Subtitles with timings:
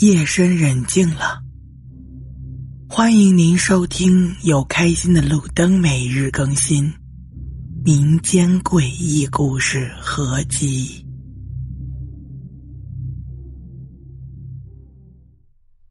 [0.00, 1.40] 夜深人静了，
[2.88, 6.84] 欢迎您收听由开心的路灯每日更新
[7.84, 11.04] 《民间诡异故事合集》。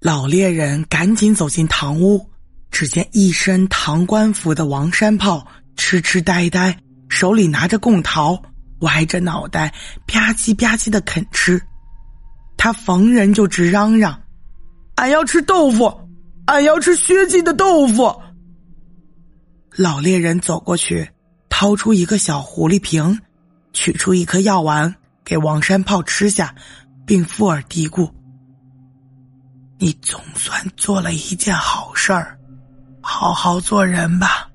[0.02, 2.30] 老猎人赶紧走进堂屋，
[2.72, 5.48] 只见一身唐官服的王山炮
[5.78, 6.78] 痴痴呆呆，
[7.08, 8.44] 手里拿着贡桃，
[8.80, 9.74] 歪着脑袋
[10.06, 11.62] 吧唧吧唧的啃吃。
[12.64, 14.18] 他逢人就直嚷嚷
[14.96, 15.94] ：“俺要吃豆腐，
[16.46, 18.22] 俺要吃薛记的豆腐。”
[19.76, 21.12] 老猎人走过去，
[21.50, 23.20] 掏出一个小狐狸瓶，
[23.74, 24.96] 取出一颗药丸
[25.26, 26.56] 给王山炮吃下，
[27.06, 28.10] 并附耳嘀咕
[29.78, 32.40] ：“你总算做了一件好事儿，
[33.02, 34.50] 好好做人吧。”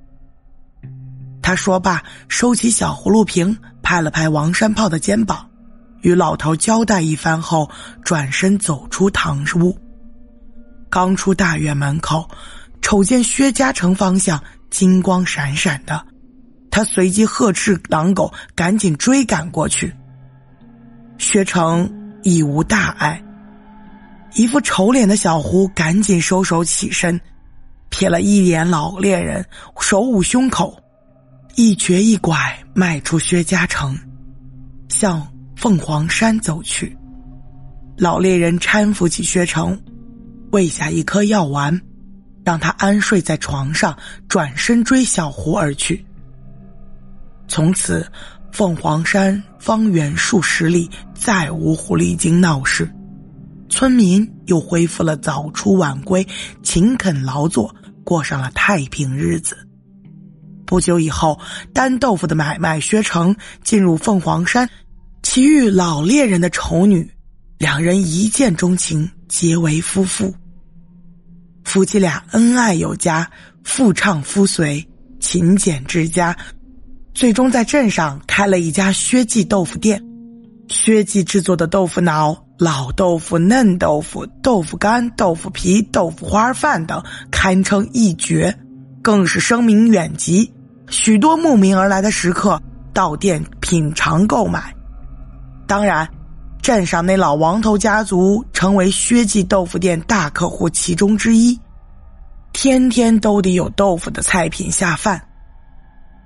[1.45, 5.48] 他说罢，收起小葫芦瓶，拍了拍王山炮的肩膀。
[6.03, 7.71] 与老头交代一番后，
[8.05, 9.77] 转身走出堂屋。
[10.91, 12.29] 刚出大院门口，
[12.81, 16.03] 瞅见薛家城方向金光闪闪的，
[16.71, 19.95] 他随即呵斥狼狗赶紧追赶过去。
[21.19, 21.91] 薛成
[22.23, 23.23] 已无大碍，
[24.35, 27.21] 一副丑脸的小胡赶紧收手起身，
[27.91, 29.45] 瞥了一眼老猎人，
[29.81, 30.81] 手捂胸口，
[31.57, 33.99] 一瘸一拐迈出薛家城，
[34.89, 35.27] 向。
[35.59, 36.97] 凤凰山走去，
[37.97, 39.77] 老猎人搀扶起薛成，
[40.53, 41.83] 喂下一颗药丸，
[42.45, 43.99] 让他安睡在床上，
[44.29, 46.07] 转身追小狐而去。
[47.49, 48.09] 从此，
[48.53, 52.89] 凤凰山方圆数十里再无狐狸精闹事，
[53.69, 56.25] 村民又恢复了早出晚归、
[56.63, 59.59] 勤恳劳作，过上了太平日子。
[60.65, 61.37] 不久以后，
[61.75, 64.71] 单豆腐的买卖，薛成进入凤凰山。
[65.31, 67.07] 其遇老猎人的丑女，
[67.59, 70.35] 两人一见钟情，结为夫妇。
[71.65, 73.31] 夫妻俩恩爱有加，
[73.63, 74.83] 夫唱夫随，
[75.21, 76.35] 勤俭之家，
[77.13, 80.03] 最终在镇上开了一家薛记豆腐店。
[80.69, 88.59] 薛记制作的豆腐脑、老豆腐、嫩豆腐、豆腐干、豆腐皮、豆腐花饭等，堪称一绝，
[89.03, 90.51] 更是声名远及。
[90.89, 92.59] 许多慕名而来的食客
[92.95, 94.75] 到店品尝购买。
[95.69, 96.09] 当然，
[96.63, 101.61] 镇上那老王头家族成为薛记豆腐店大客户其中之一，
[102.55, 105.23] 天天都得有豆腐的菜品下饭。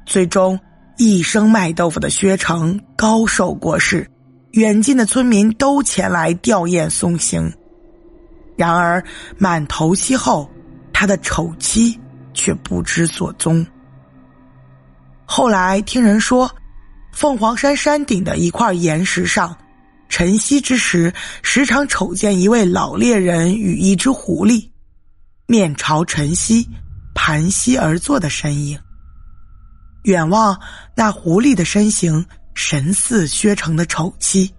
[0.07, 0.57] 最终，
[0.97, 4.09] 一生卖豆腐的薛成高寿过世，
[4.53, 7.53] 远近的村民都前来吊唁送行。
[8.57, 9.03] 然而，
[9.39, 10.49] 满头七后，
[10.93, 11.99] 他的丑妻
[12.33, 13.67] 却不知所踪。
[15.25, 16.49] 后来听人说。
[17.13, 19.57] 凤凰山山顶的一块岩石上，
[20.09, 21.13] 晨曦之时，
[21.43, 24.69] 时常瞅见一位老猎人与一只狐狸，
[25.47, 26.67] 面朝晨曦，
[27.15, 28.79] 盘膝而坐的身影。
[30.05, 30.59] 远望
[30.97, 32.25] 那狐狸的身形，
[32.55, 34.53] 神似薛城的丑妻，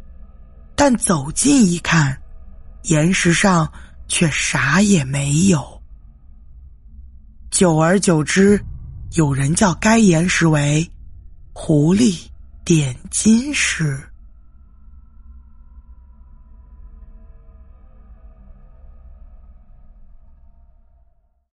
[0.75, 2.17] 但走近一看，
[2.83, 3.69] 岩石上
[4.07, 5.81] 却啥也没有。
[7.51, 8.63] 久而久之，
[9.15, 10.89] 有人叫该岩石为
[11.51, 12.17] “狐狸”。
[12.63, 14.12] 点金石。